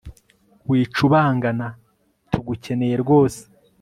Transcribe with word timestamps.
wicubangana 0.69 1.67
tugukeneye 2.31 2.95
rwose 3.03 3.41